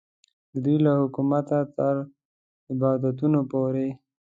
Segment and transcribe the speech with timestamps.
[0.51, 1.95] د دوی له حکومته تر
[2.71, 3.87] عبادتونو پورې.